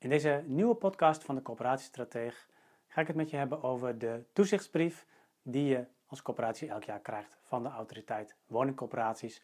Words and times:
In 0.00 0.08
deze 0.08 0.44
nieuwe 0.46 0.74
podcast 0.74 1.24
van 1.24 1.34
de 1.34 1.42
Coöperatiestrateeg 1.42 2.48
ga 2.88 3.00
ik 3.00 3.06
het 3.06 3.16
met 3.16 3.30
je 3.30 3.36
hebben 3.36 3.62
over 3.62 3.98
de 3.98 4.24
toezichtsbrief 4.32 5.06
die 5.42 5.64
je 5.64 5.84
als 6.06 6.22
coöperatie 6.22 6.68
elk 6.68 6.84
jaar 6.84 7.00
krijgt 7.00 7.36
van 7.42 7.62
de 7.62 7.68
autoriteit 7.68 8.34
woningcoöperaties 8.46 9.42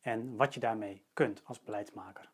en 0.00 0.36
wat 0.36 0.54
je 0.54 0.60
daarmee 0.60 1.02
kunt 1.12 1.42
als 1.44 1.62
beleidsmaker. 1.62 2.30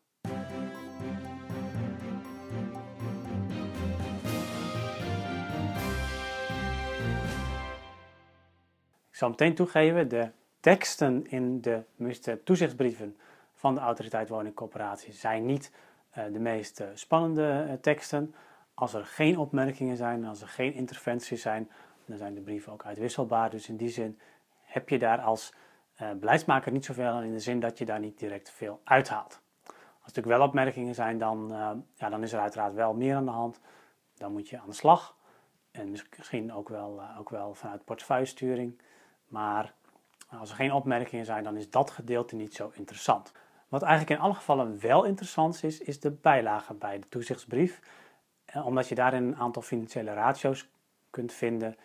Ik 9.09 9.15
zal 9.15 9.29
meteen 9.29 9.55
toegeven, 9.55 10.07
de 10.07 10.31
teksten 10.59 11.27
in 11.27 11.61
de 11.61 11.83
toezichtsbrieven 12.43 13.17
van 13.53 13.75
de 13.75 13.81
autoriteit 13.81 14.29
woningcoöperaties 14.29 15.19
zijn 15.19 15.45
niet 15.45 15.71
de 16.13 16.39
meest 16.39 16.79
uh, 16.81 16.87
spannende 16.93 17.65
uh, 17.67 17.73
teksten. 17.73 18.35
Als 18.73 18.93
er 18.93 19.05
geen 19.05 19.37
opmerkingen 19.37 19.97
zijn, 19.97 20.25
als 20.25 20.41
er 20.41 20.47
geen 20.47 20.73
interventies 20.73 21.41
zijn, 21.41 21.69
dan 22.05 22.17
zijn 22.17 22.33
de 22.33 22.41
brieven 22.41 22.73
ook 22.73 22.85
uitwisselbaar. 22.85 23.49
Dus 23.49 23.69
in 23.69 23.77
die 23.77 23.89
zin 23.89 24.19
heb 24.61 24.89
je 24.89 24.99
daar 24.99 25.21
als 25.21 25.53
beleidsmaker 26.19 26.71
niet 26.71 26.85
zoveel 26.85 27.05
aan 27.05 27.23
in 27.23 27.31
de 27.31 27.39
zin 27.39 27.59
dat 27.59 27.77
je 27.77 27.85
daar 27.85 27.99
niet 27.99 28.19
direct 28.19 28.51
veel 28.51 28.81
uithaalt. 28.83 29.39
Als 29.65 29.67
er 29.67 30.01
natuurlijk 30.01 30.37
wel 30.37 30.47
opmerkingen 30.47 30.95
zijn, 30.95 31.17
dan, 31.17 31.47
ja, 31.95 32.09
dan 32.09 32.23
is 32.23 32.33
er 32.33 32.39
uiteraard 32.39 32.73
wel 32.73 32.93
meer 32.93 33.15
aan 33.15 33.25
de 33.25 33.31
hand. 33.31 33.59
Dan 34.17 34.31
moet 34.31 34.49
je 34.49 34.59
aan 34.59 34.69
de 34.69 34.73
slag. 34.73 35.15
En 35.71 35.91
misschien 36.17 36.53
ook 36.53 36.69
wel, 36.69 37.01
ook 37.17 37.29
wel 37.29 37.53
vanuit 37.53 37.85
portefeuillesturing. 37.85 38.81
Maar 39.27 39.73
als 40.39 40.49
er 40.49 40.55
geen 40.55 40.73
opmerkingen 40.73 41.25
zijn, 41.25 41.43
dan 41.43 41.57
is 41.57 41.69
dat 41.69 41.91
gedeelte 41.91 42.35
niet 42.35 42.53
zo 42.53 42.71
interessant. 42.73 43.31
Wat 43.69 43.81
eigenlijk 43.81 44.19
in 44.19 44.25
alle 44.25 44.33
gevallen 44.33 44.79
wel 44.79 45.03
interessant 45.03 45.63
is, 45.63 45.79
is 45.79 45.99
de 45.99 46.11
bijlage 46.11 46.73
bij 46.73 46.99
de 46.99 47.09
toezichtsbrief. 47.09 47.79
Eh, 48.45 48.65
omdat 48.65 48.87
je 48.87 48.95
daarin 48.95 49.23
een 49.23 49.35
aantal 49.35 49.61
financiële 49.61 50.13
ratio's 50.13 50.69
kunt 51.09 51.33
vinden 51.33 51.75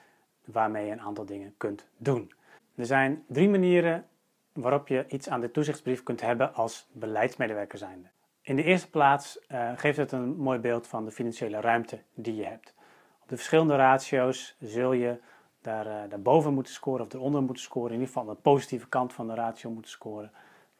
waarmee 0.45 0.87
je 0.87 0.93
een 0.93 1.01
aantal 1.01 1.25
dingen 1.25 1.55
kunt 1.57 1.87
doen. 1.97 2.33
Er 2.75 2.87
zijn 2.87 3.25
drie 3.29 3.49
manieren 3.49 4.07
waarop 4.53 4.89
je 4.89 5.05
iets 5.09 5.29
aan 5.29 5.41
de 5.41 5.51
toezichtsbrief 5.51 6.03
kunt 6.03 6.21
hebben 6.21 6.55
als 6.55 6.89
beleidsmedewerker 6.93 7.79
zijnde. 7.79 8.09
In 8.43 8.57
de 8.57 8.63
eerste 8.63 8.91
plaats 8.91 9.39
uh, 9.49 9.71
geeft 9.77 9.97
het 9.97 10.13
een 10.13 10.37
mooi 10.37 10.59
beeld 10.59 10.87
van 10.87 11.05
de 11.05 11.11
financiële 11.11 11.61
ruimte 11.61 12.03
die 12.15 12.35
je 12.35 12.45
hebt. 12.45 12.75
Op 13.23 13.29
de 13.29 13.37
verschillende 13.37 13.77
ratio's 13.77 14.57
zul 14.61 14.93
je 14.93 15.21
daar, 15.61 15.87
uh, 15.87 16.03
daarboven 16.09 16.55
moeten 16.55 16.73
scoren 16.73 17.07
of 17.07 17.13
eronder 17.13 17.43
moeten 17.43 17.63
scoren. 17.63 17.93
In 17.93 18.01
ieder 18.01 18.15
geval 18.15 18.35
de 18.35 18.41
positieve 18.41 18.89
kant 18.89 19.13
van 19.13 19.27
de 19.27 19.35
ratio 19.35 19.71
moeten 19.71 19.91
scoren 19.91 20.33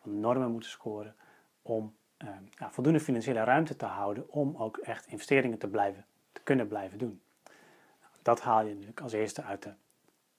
normen 0.05 0.51
moeten 0.51 0.71
scoren 0.71 1.15
om 1.63 1.95
uh, 2.19 2.29
ja, 2.59 2.71
voldoende 2.71 3.01
financiële 3.01 3.45
ruimte 3.45 3.77
te 3.77 3.85
houden 3.85 4.31
om 4.31 4.57
ook 4.57 4.77
echt 4.77 5.07
investeringen 5.07 5.59
te, 5.59 5.69
blijven, 5.69 6.07
te 6.33 6.41
kunnen 6.43 6.69
blijven 6.69 6.99
doen. 6.99 7.21
Dat 8.23 8.41
haal 8.41 8.61
je 8.61 8.71
natuurlijk 8.71 9.01
als 9.01 9.13
eerste 9.13 9.43
uit 9.43 9.63
de, 9.63 9.73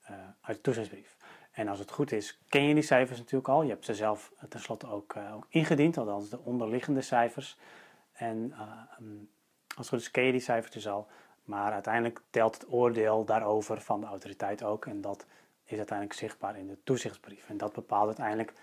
uh, 0.10 0.18
uit 0.42 0.56
de 0.56 0.62
toezichtsbrief. 0.62 1.18
En 1.52 1.68
als 1.68 1.80
het 1.80 1.92
goed 1.92 2.12
is, 2.12 2.40
ken 2.50 2.64
je 2.64 2.74
die 2.74 2.84
cijfers 2.84 3.18
natuurlijk 3.18 3.50
al. 3.50 3.64
Je 3.64 3.70
hebt 3.70 3.86
ze 3.86 3.94
zelf 3.94 4.32
tenslotte 4.50 4.88
ook, 4.88 5.16
uh, 5.16 5.36
ook 5.36 5.46
ingediend, 5.50 5.98
althans 5.98 6.30
de 6.30 6.40
onderliggende 6.40 7.02
cijfers. 7.02 7.58
En 8.14 8.54
um, 9.00 9.30
als 9.68 9.78
het 9.78 9.88
goed 9.88 10.00
is, 10.00 10.12
ken 10.12 10.24
je 10.24 10.32
die 10.32 10.42
cijfers 10.42 10.74
dus 10.74 10.88
al. 10.88 11.08
Maar 11.44 11.72
uiteindelijk 11.72 12.22
telt 12.30 12.54
het 12.54 12.72
oordeel 12.72 13.26
daarover 13.26 13.82
van 13.82 14.00
de 14.00 14.06
autoriteit 14.06 14.64
ook. 14.64 14.86
En 14.86 15.02
dat 15.02 15.26
is 15.64 15.78
uiteindelijk 15.78 16.20
zichtbaar 16.20 16.58
in 16.58 16.68
de 16.68 16.78
toezichtsbrief. 16.84 17.50
En 17.50 17.58
dat 17.58 17.74
bepaalt 17.74 18.08
uiteindelijk 18.08 18.54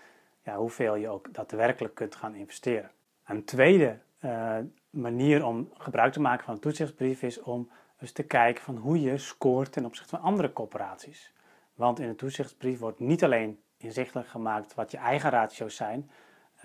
ja, 0.43 0.55
hoeveel 0.55 0.95
je 0.95 1.09
ook 1.09 1.33
daadwerkelijk 1.33 1.95
kunt 1.95 2.15
gaan 2.15 2.35
investeren. 2.35 2.91
Een 3.25 3.45
tweede 3.45 3.97
uh, 4.21 4.57
manier 4.89 5.45
om 5.45 5.69
gebruik 5.77 6.13
te 6.13 6.21
maken 6.21 6.45
van 6.45 6.53
een 6.53 6.59
toezichtsbrief 6.59 7.21
is 7.21 7.41
om 7.41 7.69
dus 7.97 8.11
te 8.11 8.23
kijken 8.23 8.63
van 8.63 8.77
hoe 8.77 9.01
je 9.01 9.17
scoort 9.17 9.71
ten 9.71 9.85
opzichte 9.85 10.09
van 10.09 10.21
andere 10.21 10.53
corporaties. 10.53 11.33
Want 11.73 11.99
in 11.99 12.07
een 12.07 12.15
toezichtsbrief 12.15 12.79
wordt 12.79 12.99
niet 12.99 13.23
alleen 13.23 13.59
inzichtelijk 13.77 14.27
gemaakt 14.27 14.73
wat 14.73 14.91
je 14.91 14.97
eigen 14.97 15.29
ratio's 15.29 15.75
zijn, 15.75 16.11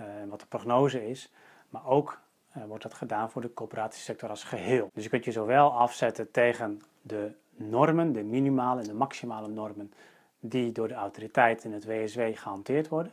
uh, 0.00 0.06
wat 0.28 0.40
de 0.40 0.46
prognose 0.46 1.08
is, 1.08 1.32
maar 1.68 1.86
ook 1.86 2.20
uh, 2.56 2.64
wordt 2.64 2.82
dat 2.82 2.94
gedaan 2.94 3.30
voor 3.30 3.42
de 3.42 3.54
coöperatiesector 3.54 4.28
als 4.28 4.44
geheel. 4.44 4.90
Dus 4.92 5.04
je 5.04 5.10
kunt 5.10 5.24
je 5.24 5.32
zowel 5.32 5.72
afzetten 5.72 6.30
tegen 6.30 6.82
de 7.02 7.32
normen, 7.56 8.12
de 8.12 8.22
minimale 8.22 8.80
en 8.80 8.86
de 8.86 8.94
maximale 8.94 9.48
normen 9.48 9.92
die 10.40 10.72
door 10.72 10.88
de 10.88 10.94
autoriteit 10.94 11.64
in 11.64 11.72
het 11.72 11.84
WSW 11.84 12.20
gehanteerd 12.34 12.88
worden, 12.88 13.12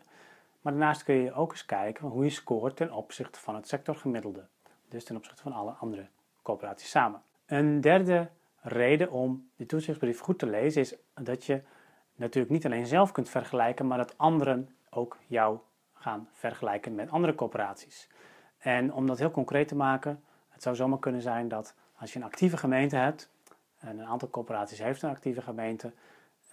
maar 0.65 0.73
daarnaast 0.73 1.03
kun 1.03 1.15
je 1.15 1.33
ook 1.33 1.51
eens 1.51 1.65
kijken 1.65 2.07
hoe 2.07 2.23
je 2.23 2.29
scoort 2.29 2.75
ten 2.75 2.91
opzichte 2.91 3.39
van 3.39 3.55
het 3.55 3.67
sectorgemiddelde. 3.67 4.47
Dus 4.89 5.03
ten 5.03 5.15
opzichte 5.15 5.41
van 5.41 5.53
alle 5.53 5.71
andere 5.71 6.07
coöperaties 6.41 6.89
samen. 6.89 7.21
Een 7.45 7.81
derde 7.81 8.29
reden 8.61 9.11
om 9.11 9.49
die 9.55 9.65
toezichtsbrief 9.65 10.19
goed 10.19 10.39
te 10.39 10.45
lezen 10.45 10.81
is 10.81 10.95
dat 11.13 11.45
je 11.45 11.61
natuurlijk 12.15 12.53
niet 12.53 12.65
alleen 12.65 12.85
zelf 12.85 13.11
kunt 13.11 13.29
vergelijken, 13.29 13.87
maar 13.87 13.97
dat 13.97 14.17
anderen 14.17 14.69
ook 14.89 15.17
jou 15.27 15.59
gaan 15.93 16.29
vergelijken 16.31 16.95
met 16.95 17.09
andere 17.09 17.35
coöperaties. 17.35 18.09
En 18.57 18.93
om 18.93 19.07
dat 19.07 19.19
heel 19.19 19.31
concreet 19.31 19.67
te 19.67 19.75
maken, 19.75 20.23
het 20.49 20.63
zou 20.63 20.75
zomaar 20.75 20.99
kunnen 20.99 21.21
zijn 21.21 21.47
dat 21.47 21.75
als 21.95 22.13
je 22.13 22.19
een 22.19 22.25
actieve 22.25 22.57
gemeente 22.57 22.95
hebt, 22.95 23.29
en 23.79 23.99
een 23.99 24.07
aantal 24.07 24.29
coöperaties 24.29 24.79
heeft 24.79 25.01
een 25.01 25.09
actieve 25.09 25.41
gemeente, 25.41 25.93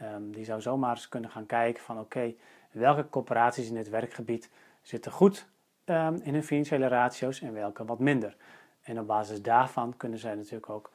um, 0.03 0.33
die 0.33 0.45
zou 0.45 0.61
zomaar 0.61 0.91
eens 0.91 1.09
kunnen 1.09 1.31
gaan 1.31 1.47
kijken 1.47 1.83
van 1.83 1.99
oké, 1.99 2.35
welke 2.71 3.09
corporaties 3.09 3.69
in 3.69 3.75
dit 3.75 3.89
werkgebied 3.89 4.51
zitten 4.83 5.13
goed 5.13 5.47
um, 5.85 6.21
in 6.23 6.33
hun 6.33 6.45
financiële 6.45 6.87
ratio's 6.87 7.41
en 7.41 7.53
welke 7.53 7.85
wat 7.85 7.99
minder. 7.99 8.37
En 8.83 8.99
op 8.99 9.07
basis 9.07 9.43
daarvan 9.43 9.97
kunnen 9.97 10.19
zij 10.19 10.35
natuurlijk 10.35 10.71
ook 10.71 10.91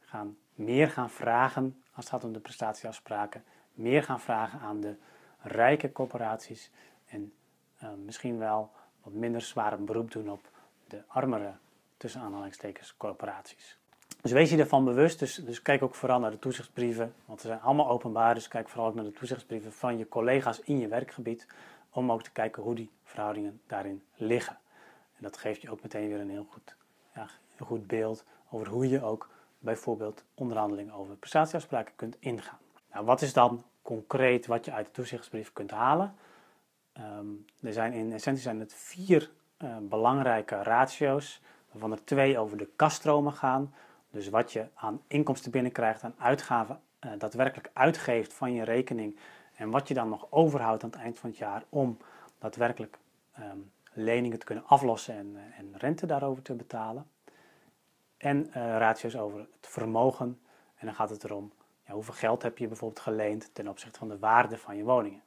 gaan, 0.00 0.36
meer 0.54 0.90
gaan 0.90 1.10
vragen, 1.10 1.82
als 1.94 2.04
het 2.04 2.14
gaat 2.14 2.24
om 2.24 2.32
de 2.32 2.40
prestatieafspraken, 2.40 3.44
meer 3.74 4.02
gaan 4.02 4.20
vragen 4.20 4.60
aan 4.60 4.80
de 4.80 4.96
rijke 5.38 5.92
corporaties 5.92 6.70
en 7.06 7.32
um, 7.82 8.04
misschien 8.04 8.38
wel 8.38 8.70
wat 9.02 9.12
minder 9.12 9.40
zwaar 9.40 9.82
beroep 9.82 10.10
doen 10.10 10.30
op 10.30 10.50
de 10.86 11.02
armere, 11.06 11.52
tussen 11.96 12.20
aanhalingstekens, 12.20 12.96
corporaties. 12.96 13.78
Dus 14.22 14.32
wees 14.32 14.50
je 14.50 14.56
ervan 14.56 14.84
bewust. 14.84 15.18
Dus, 15.18 15.34
dus, 15.34 15.62
kijk 15.62 15.82
ook 15.82 15.94
vooral 15.94 16.20
naar 16.20 16.30
de 16.30 16.38
toezichtsbrieven. 16.38 17.14
Want 17.24 17.40
ze 17.40 17.46
zijn 17.46 17.60
allemaal 17.60 17.88
openbaar. 17.88 18.34
Dus 18.34 18.48
kijk 18.48 18.68
vooral 18.68 18.88
ook 18.88 18.94
naar 18.94 19.04
de 19.04 19.12
toezichtsbrieven 19.12 19.72
van 19.72 19.98
je 19.98 20.08
collega's 20.08 20.60
in 20.60 20.78
je 20.78 20.88
werkgebied. 20.88 21.46
Om 21.90 22.12
ook 22.12 22.22
te 22.22 22.32
kijken 22.32 22.62
hoe 22.62 22.74
die 22.74 22.90
verhoudingen 23.04 23.60
daarin 23.66 24.02
liggen. 24.14 24.58
En 25.16 25.22
dat 25.22 25.36
geeft 25.36 25.62
je 25.62 25.70
ook 25.70 25.82
meteen 25.82 26.08
weer 26.08 26.20
een 26.20 26.30
heel 26.30 26.46
goed, 26.50 26.76
ja, 27.14 27.26
goed 27.58 27.86
beeld 27.86 28.24
over 28.50 28.68
hoe 28.68 28.88
je 28.88 29.02
ook 29.02 29.28
bijvoorbeeld 29.58 30.24
onderhandelingen 30.34 30.94
over 30.94 31.16
prestatieafspraken 31.16 31.92
kunt 31.96 32.16
ingaan. 32.18 32.58
Nou, 32.92 33.04
wat 33.04 33.22
is 33.22 33.32
dan 33.32 33.64
concreet 33.82 34.46
wat 34.46 34.64
je 34.64 34.72
uit 34.72 34.86
de 34.86 34.92
toezichtsbrief 34.92 35.52
kunt 35.52 35.70
halen? 35.70 36.14
Um, 36.98 37.44
er 37.60 37.72
zijn 37.72 37.92
in 37.92 38.12
essentie 38.12 38.42
zijn 38.42 38.60
het 38.60 38.74
vier 38.74 39.30
uh, 39.58 39.76
belangrijke 39.80 40.62
ratio's, 40.62 41.40
waarvan 41.70 41.92
er 41.92 42.04
twee 42.04 42.38
over 42.38 42.56
de 42.56 42.68
kaststromen 42.76 43.32
gaan. 43.32 43.74
Dus 44.12 44.28
wat 44.28 44.52
je 44.52 44.66
aan 44.74 45.02
inkomsten 45.06 45.50
binnenkrijgt, 45.50 46.02
aan 46.02 46.14
uitgaven 46.18 46.80
uh, 47.00 47.12
daadwerkelijk 47.18 47.70
uitgeeft 47.72 48.32
van 48.32 48.52
je 48.52 48.64
rekening. 48.64 49.18
En 49.54 49.70
wat 49.70 49.88
je 49.88 49.94
dan 49.94 50.08
nog 50.08 50.26
overhoudt 50.30 50.82
aan 50.82 50.90
het 50.90 50.98
eind 50.98 51.18
van 51.18 51.30
het 51.30 51.38
jaar 51.38 51.64
om 51.68 51.98
daadwerkelijk 52.38 52.98
um, 53.38 53.70
leningen 53.92 54.38
te 54.38 54.44
kunnen 54.44 54.66
aflossen 54.66 55.14
en, 55.14 55.32
uh, 55.34 55.58
en, 55.58 55.74
rente 55.76 56.06
daarover 56.06 56.42
te 56.42 56.54
betalen. 56.54 57.06
En 58.16 58.46
uh, 58.46 58.52
ratio's 58.54 59.16
over 59.16 59.38
het 59.38 59.68
vermogen. 59.68 60.40
En 60.74 60.86
dan 60.86 60.94
gaat 60.94 61.10
het 61.10 61.24
erom 61.24 61.52
ja, 61.86 61.92
hoeveel 61.92 62.14
geld 62.14 62.42
heb 62.42 62.58
je 62.58 62.68
bijvoorbeeld 62.68 63.00
geleend 63.00 63.54
ten 63.54 63.68
opzichte 63.68 63.98
van 63.98 64.08
de 64.08 64.18
waarde 64.18 64.58
van 64.58 64.76
je 64.76 64.84
woningen. 64.84 65.22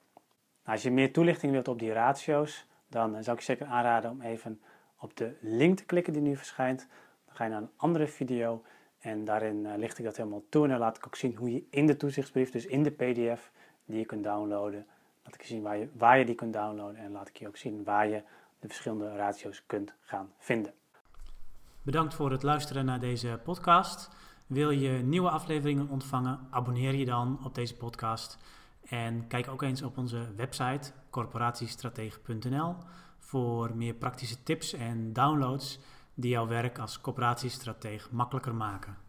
Nou, 0.64 0.78
als 0.78 0.84
je 0.84 0.92
meer 0.92 1.14
toelichting 1.14 1.52
wilt 1.52 1.68
op 1.68 1.80
die 1.80 1.92
ratio's, 1.92 2.68
dan 2.88 3.24
zou 3.24 3.38
ik 3.38 3.44
je 3.44 3.52
zeker 3.52 3.66
aanraden 3.66 4.12
om 4.12 4.22
even 4.22 4.62
op 5.00 5.18
de 5.18 5.38
link 5.42 5.78
te 5.78 5.86
klikken 5.86 6.14
die 6.14 6.22
nu 6.22 6.36
verschijnt. 6.36 6.88
Dan 7.26 7.36
ga 7.36 7.44
je 7.44 7.50
naar 7.50 7.62
een 7.62 7.72
andere 7.76 8.08
video 8.08 8.64
en 9.06 9.26
daarin 9.26 9.66
uh, 9.66 9.74
licht 9.78 9.98
ik 9.98 10.06
dat 10.06 10.18
helemaal 10.18 10.44
toe 10.50 10.64
en 10.64 10.70
dan 10.70 10.80
laat 10.80 10.98
ik 10.98 11.08
ook 11.08 11.16
zien 11.16 11.36
hoe 11.36 11.54
je 11.54 11.64
in 11.70 11.86
de 11.86 11.98
toezichtsbrief, 11.98 12.52
dus 12.52 12.66
in 12.66 12.84
de 12.84 12.90
pdf 12.90 13.52
die 13.86 14.00
je 14.00 14.06
kunt 14.06 14.24
downloaden, 14.24 14.86
laat 15.24 15.36
ik 15.36 15.44
zien 15.44 15.62
waar 15.62 15.78
je, 15.78 15.90
waar 15.98 16.18
je 16.18 16.26
die 16.26 16.36
kunt 16.36 16.54
downloaden 16.54 16.96
en 16.96 17.12
laat 17.12 17.28
ik 17.28 17.38
je 17.38 17.48
ook 17.48 17.58
zien 17.58 17.84
waar 17.84 18.08
je 18.08 18.24
de 18.60 18.68
verschillende 18.68 19.16
ratio's 19.16 19.64
kunt 19.66 19.94
gaan 20.00 20.32
vinden. 20.38 20.74
Bedankt 21.82 22.14
voor 22.14 22.32
het 22.32 22.44
luisteren 22.44 22.86
naar 22.86 23.00
deze 23.00 23.40
podcast. 23.44 24.10
Wil 24.48 24.70
je 24.70 24.90
nieuwe 24.90 25.30
afleveringen 25.30 25.90
ontvangen? 25.90 26.40
Abonneer 26.50 26.96
je 26.96 27.06
dan 27.06 27.40
op 27.44 27.56
deze 27.56 27.76
podcast. 27.76 28.38
En 28.90 29.28
kijk 29.28 29.48
ook 29.48 29.62
eens 29.62 29.82
op 29.82 29.98
onze 29.98 30.34
website 30.36 30.92
corporatiestratege.nl 31.10 32.76
voor 33.20 33.76
meer 33.76 33.94
praktische 33.94 34.44
tips 34.44 34.74
en 34.74 35.14
downloads 35.14 35.80
die 36.16 36.32
jouw 36.32 36.48
werk 36.48 36.80
als 36.80 37.02
coöperatiestratege 37.02 38.08
makkelijker 38.12 38.56
maken. 38.56 39.05